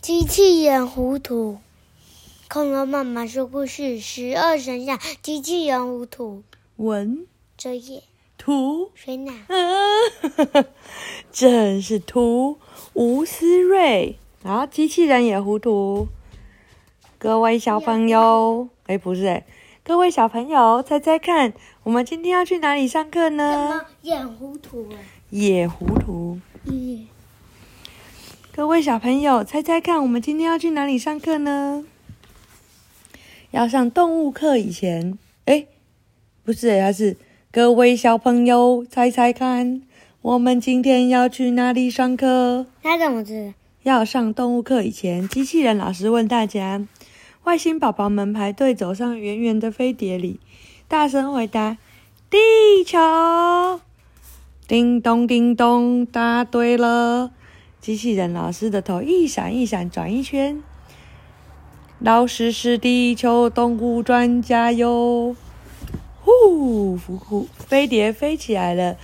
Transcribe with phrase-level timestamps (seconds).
[0.00, 1.58] 机器人糊涂。
[2.48, 6.42] 恐龙妈妈说故事：十二生肖机器人糊涂。
[6.76, 7.26] 文
[7.58, 8.02] 哲也
[8.38, 9.34] 图水哪？
[9.48, 10.64] 啊，
[11.30, 12.56] 真是图
[12.94, 14.16] 吴思睿。
[14.42, 16.08] 然后机器人也糊涂。
[17.18, 19.44] 各位小朋友，哎，不是哎，
[19.84, 23.84] 各位小朋友，猜猜看，我们今天要去哪里上课呢？
[24.00, 24.96] 眼糊涂啊！
[25.28, 26.40] 也糊涂。
[26.64, 27.04] 也。
[28.52, 31.84] 各位小朋友，猜猜看，我们今天要去哪里上课呢？
[33.52, 35.66] 要上动物课以前，哎，
[36.44, 37.16] 不是，还是
[37.52, 39.82] 各位小朋友猜猜看，
[40.20, 42.66] 我们今天要去哪里上课？
[42.82, 43.52] 他怎么知道？
[43.84, 46.84] 要上动物课以前，机器人老师问大家：
[47.44, 50.40] 外星宝宝们排队走上圆圆的飞碟里，
[50.88, 51.78] 大声回答
[52.28, 53.80] ：“地球！”
[54.66, 57.30] 叮咚叮咚，答对了。
[57.80, 60.62] 机器人老师的头一闪一闪，转一圈。
[61.98, 65.34] 老师是地球动物专家哟！
[66.20, 68.98] 呼呼呼，飞碟飞起来了，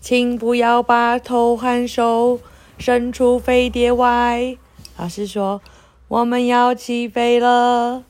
[0.00, 2.40] 请不要把头和手
[2.78, 4.56] 伸出飞碟外。
[4.96, 5.60] 老师说
[6.08, 8.04] ：“我们要起飞了！”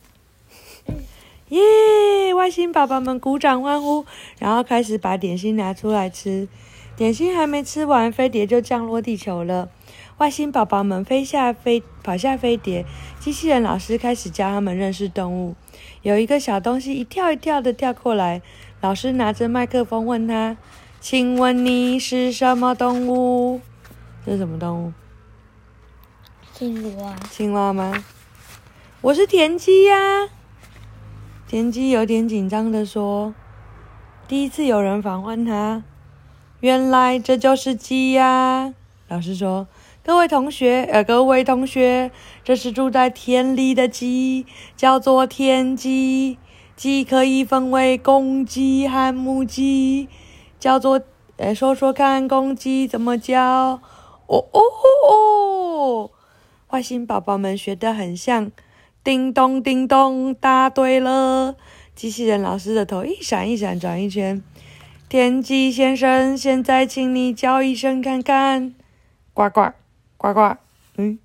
[1.50, 2.32] 耶！
[2.34, 4.06] 外星宝宝们鼓掌欢呼，
[4.38, 6.46] 然后开始把点心拿出来吃。
[6.96, 9.68] 点心还没吃完，飞碟就降落地球了。
[10.18, 12.86] 外星宝宝们飞下飞，跑下飞碟，
[13.18, 15.56] 机器人老师开始教他们认识动物。
[16.02, 18.40] 有一个小东西一跳一跳的跳过来，
[18.80, 20.56] 老师拿着麦克风问他
[21.00, 23.60] ：“请问你是什么动物？”
[24.24, 24.92] 这是什么动物？
[26.52, 27.16] 青蛙。
[27.28, 28.04] 青蛙吗？
[29.00, 30.28] 我是田鸡呀。
[31.48, 33.34] 田鸡有点紧张的说
[34.28, 35.82] ：“第一次有人访问他，
[36.60, 38.72] 原来这就是鸡呀。”
[39.08, 39.66] 老师说。
[40.06, 42.10] 各位同学，呃，各位同学，
[42.44, 44.44] 这是住在田里的鸡，
[44.76, 46.36] 叫做田鸡。
[46.76, 50.08] 鸡可以分为公鸡和母鸡，
[50.60, 51.00] 叫做，
[51.38, 53.40] 呃，说说看，公鸡怎么叫？
[53.40, 53.80] 哦
[54.26, 56.10] 哦哦哦！
[56.68, 58.52] 外星宝宝们学得很像，
[59.02, 61.56] 叮咚叮咚，答对了。
[61.94, 64.42] 机器人老师的头一闪一闪，转一圈。
[65.08, 68.74] 田鸡先生，现在请你叫一声看看，
[69.32, 69.72] 呱呱。
[70.24, 70.56] 呱呱，
[70.96, 71.18] 嗯，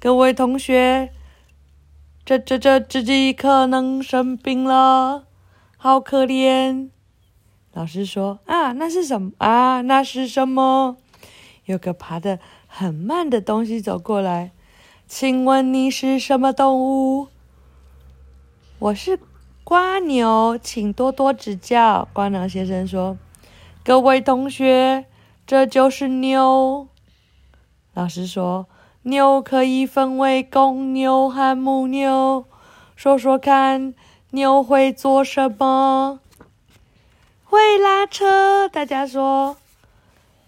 [0.00, 1.12] 各位同学，
[2.24, 5.26] 这这这只鸡可能生病了，
[5.76, 6.88] 好可怜。
[7.72, 9.82] 老师说啊，那是什么啊？
[9.82, 10.96] 那是什么？
[11.66, 14.50] 有个爬得很慢的东西走过来，
[15.06, 17.28] 请问你是什么动物？
[18.80, 19.20] 我是
[19.62, 22.08] 瓜牛，请多多指教。
[22.12, 23.16] 瓜牛先生说，
[23.84, 25.04] 各位同学，
[25.46, 26.88] 这就是牛。
[27.94, 28.66] 老师说
[29.02, 32.44] ：“牛可以分为公牛和母牛，
[32.96, 33.94] 说说看，
[34.30, 36.18] 牛会做什么？
[37.44, 39.56] 会拉车。”大家说：“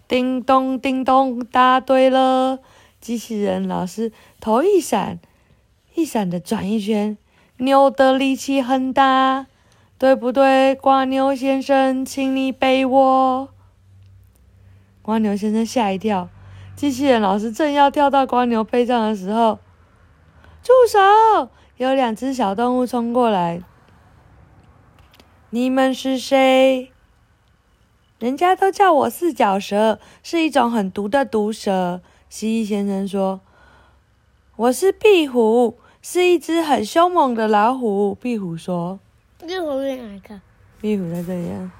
[0.09, 2.59] 叮咚叮咚，答对了。”
[2.99, 5.19] 机器人老师头一闪
[5.95, 7.17] 一闪的转一圈，
[7.57, 9.47] 牛的力气很大，
[9.97, 10.75] 对不对？
[10.75, 13.49] 瓜牛先生，请你背我。
[15.01, 16.27] 瓜牛先生吓一跳。
[16.77, 19.57] 机器人老师正要跳到蜗牛背上的时候，
[20.61, 21.49] 住手！
[21.77, 23.63] 有两只小动物冲过来。
[25.49, 26.91] 你们是谁？
[28.19, 31.99] 人家都叫我四脚蛇，是一种很毒的毒蛇。
[32.29, 33.41] 蜥蜴先生说
[34.55, 38.99] ：“我是壁虎，是一只很凶猛的老虎。”壁虎说
[39.41, 40.39] ：“壁虎在哪个？
[40.79, 41.71] 壁虎在这里啊。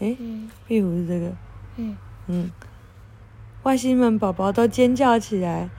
[0.00, 1.32] 诶，嗯，壁虎是这个。
[1.76, 1.96] 嗯。
[2.28, 2.50] 嗯，
[3.62, 5.70] 外星们宝宝都尖叫起来，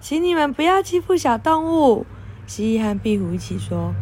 [0.00, 2.04] 请你们不要欺负小动物。
[2.46, 3.94] 蜥蜴和壁虎一起说，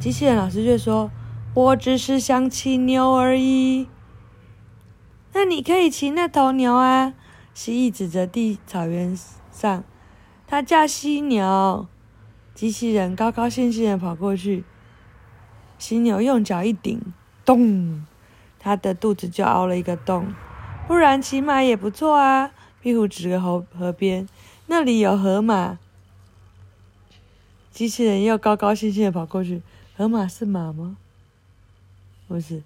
[0.00, 1.10] 机器人老师却说
[1.54, 3.88] ：“我只是想骑牛而已。”
[5.32, 7.14] 那你可以骑那头牛啊！
[7.52, 9.16] 蜥蜴指着地草原
[9.52, 9.84] 上，
[10.46, 11.86] 它叫犀牛。
[12.54, 14.64] 机器人高高兴兴的跑过去，
[15.78, 17.00] 犀牛用脚一顶，
[17.44, 18.04] 咚，
[18.58, 20.26] 它的肚子就凹了一个洞。
[20.86, 22.52] 不然骑马也不错啊！
[22.80, 24.28] 壁虎指个河河边，
[24.66, 25.78] 那里有河马。
[27.72, 29.60] 机器人又高高兴兴的跑过去，
[29.96, 30.96] 河马是马吗？
[32.28, 32.62] 不是，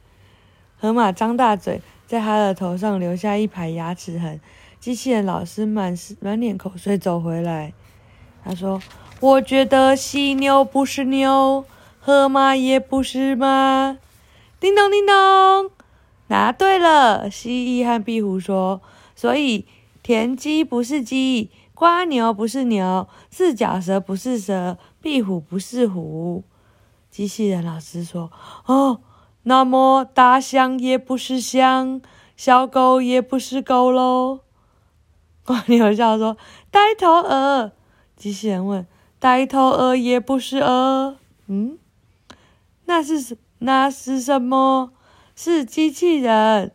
[0.79, 4.39] 河马张大嘴，在它的头上留下一排牙齿痕。
[4.79, 7.73] 机器人老师满是满脸口水走回来，
[8.45, 8.81] 他说
[9.21, 11.65] ：“我觉得犀牛不是牛，
[11.99, 13.99] 河马也不是马。”
[14.61, 15.71] 叮咚叮咚。
[16.31, 18.81] 答对了，蜥蜴和壁虎说
[19.17, 19.67] ：“所以
[20.01, 26.45] 田鸡不是鸡，瓜牛不是牛，四脚蛇不是蛇，壁虎不是虎。
[27.11, 28.31] 机器人老师说
[28.67, 29.01] ：“哦，
[29.43, 32.01] 那么大象也不是象，
[32.37, 34.43] 小狗也不是狗喽。”
[35.47, 36.37] 蜗牛笑说
[36.71, 37.73] ：“呆头鹅。”
[38.17, 38.87] 机器人问
[39.19, 41.17] ：“呆头鹅也不是鹅？”
[41.49, 41.77] 嗯，
[42.85, 43.37] 那是？
[43.59, 44.93] 那是什么？
[45.43, 46.71] 是机器人。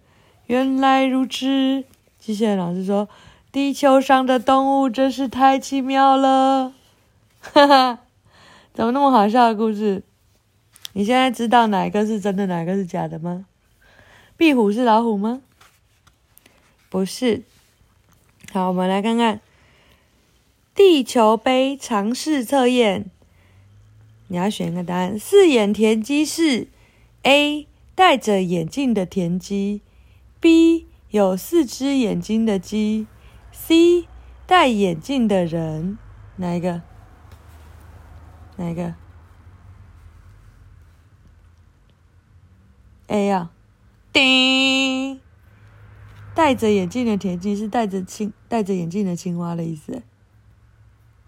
[0.47, 1.83] 原来如此。
[2.17, 3.07] 机器人老师说
[3.53, 6.73] ：“地球上的动物真是太奇妙了。”
[7.41, 7.99] 哈哈，
[8.73, 10.01] 怎么那么好笑的故事？
[10.93, 13.45] 你现在知道哪个是真的，哪个是假的吗？
[14.35, 15.43] 壁虎是老虎吗？
[16.89, 17.43] 不是。
[18.51, 19.41] 好，我们来看看
[20.73, 23.11] 地球杯常识测验。
[24.29, 25.19] 你要选一个答案。
[25.19, 26.67] 四眼田鸡是
[27.21, 29.81] A 戴着眼镜的田鸡
[30.41, 33.07] ，B 有四只眼睛的鸡
[33.51, 34.07] ，C
[34.45, 35.97] 戴眼镜的人。
[36.35, 36.81] 哪一个？
[38.57, 38.93] 哪一个
[43.07, 43.49] ？A 呀，
[44.11, 45.21] 叮！
[46.33, 50.03] 戴着眼镜的田鸡是戴着青戴着眼镜的青蛙的意思，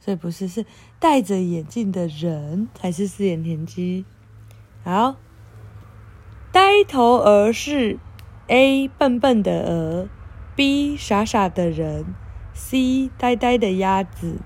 [0.01, 0.65] 所以不是，是
[0.99, 4.03] 戴着眼镜的人才是四眼田鸡。
[4.83, 5.15] 好，
[6.67, 7.97] 呆头鹅是
[8.47, 10.09] A 笨笨的鹅
[10.53, 12.13] ，B 傻傻的人
[12.53, 14.41] ，C 呆呆的鸭子。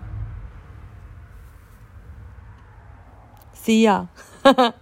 [3.53, 4.07] C 呀，
[4.43, 4.75] 哈哈，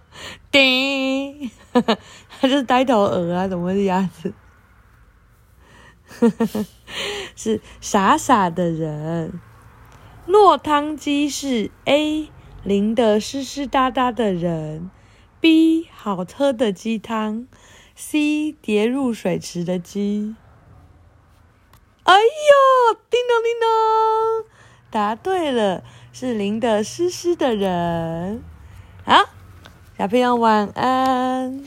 [0.52, 1.50] 叮！
[1.72, 1.96] 哈哈。
[2.42, 4.34] 它就是呆头鹅啊，怎么会是鸭子？
[7.34, 9.40] 是傻傻的人。
[10.26, 12.28] 落汤鸡是 A
[12.64, 14.90] 淋得湿湿哒哒的人
[15.40, 17.46] ，B 好喝的鸡汤
[17.94, 20.36] ，C 跌入水池的鸡。
[22.04, 24.50] 哎呦，叮咚叮咚，
[24.90, 25.82] 答对了，
[26.12, 28.42] 是淋得湿湿的人。
[29.04, 29.30] 好，
[29.96, 31.64] 小朋友晚安。